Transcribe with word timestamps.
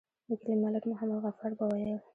د 0.27 0.31
کلي 0.41 0.55
ملک 0.63 0.83
محمد 0.91 1.19
غفار 1.23 1.51
به 1.57 1.65
ويل. 1.71 1.99